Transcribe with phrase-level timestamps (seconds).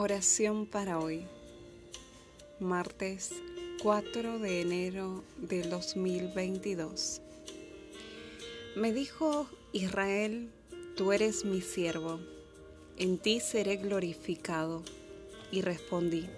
[0.00, 1.26] Oración para hoy,
[2.60, 3.32] martes
[3.82, 7.20] 4 de enero del 2022.
[8.76, 10.52] Me dijo Israel,
[10.96, 12.20] tú eres mi siervo,
[12.96, 14.84] en ti seré glorificado.
[15.50, 16.28] Y respondí,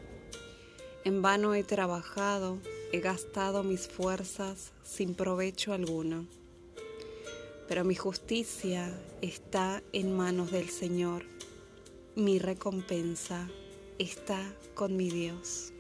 [1.05, 2.57] en vano he trabajado,
[2.93, 6.25] he gastado mis fuerzas sin provecho alguno.
[7.69, 8.91] Pero mi justicia
[9.21, 11.27] está en manos del Señor
[12.21, 13.49] mi recompensa
[13.99, 14.39] está
[14.75, 15.73] con mi Dios.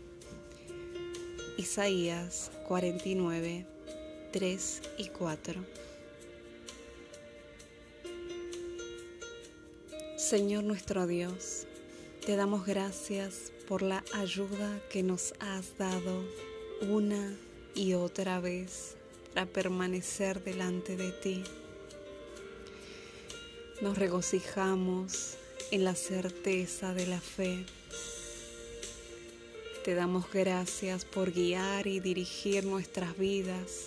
[1.59, 3.67] Isaías 49,
[4.33, 5.65] 3 y 4.
[10.17, 11.67] Señor nuestro Dios,
[12.25, 16.25] te damos gracias por la ayuda que nos has dado
[16.89, 17.35] una
[17.75, 18.97] y otra vez
[19.35, 21.45] para permanecer delante de ti.
[23.83, 25.37] Nos regocijamos
[25.71, 27.65] en la certeza de la fe.
[29.85, 33.87] Te damos gracias por guiar y dirigir nuestras vidas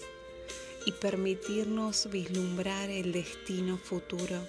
[0.85, 4.47] y permitirnos vislumbrar el destino futuro,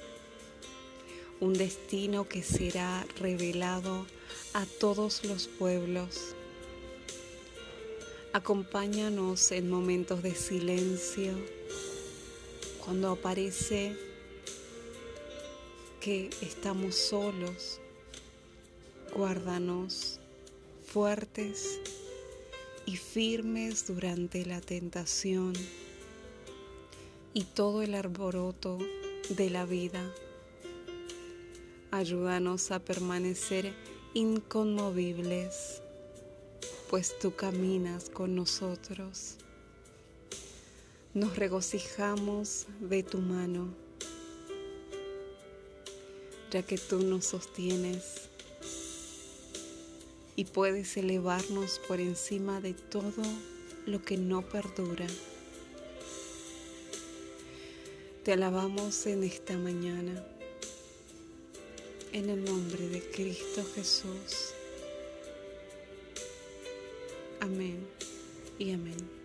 [1.41, 4.07] un destino que será revelado
[4.53, 6.35] a todos los pueblos.
[8.33, 11.33] Acompáñanos en momentos de silencio,
[12.85, 14.14] cuando aparece
[16.05, 17.81] que estamos solos,
[19.17, 20.21] guárdanos
[20.85, 21.81] fuertes
[22.85, 25.55] y firmes durante la tentación
[27.33, 28.77] y todo el arboroto
[29.31, 30.05] de la vida.
[31.91, 33.73] Ayúdanos a permanecer
[34.13, 35.81] inconmovibles,
[36.91, 39.37] pues tú caminas con nosotros.
[41.15, 43.84] Nos regocijamos de tu mano
[46.63, 48.29] que tú nos sostienes
[50.37, 53.23] y puedes elevarnos por encima de todo
[53.87, 55.07] lo que no perdura.
[58.25, 60.25] Te alabamos en esta mañana,
[62.13, 64.55] en el nombre de Cristo Jesús.
[67.41, 67.87] Amén
[68.59, 69.24] y amén.